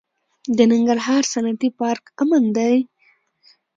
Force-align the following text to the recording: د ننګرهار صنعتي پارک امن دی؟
د 0.57 0.59
ننګرهار 0.71 1.23
صنعتي 1.33 1.69
پارک 1.79 2.03
امن 2.21 2.43
دی؟ 2.55 2.75